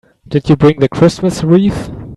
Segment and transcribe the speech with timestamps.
[0.27, 1.91] Did you bring the Christmas wreath?